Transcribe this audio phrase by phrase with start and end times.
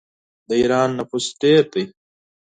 [0.47, 1.83] د ایران نفوس ډیر دی.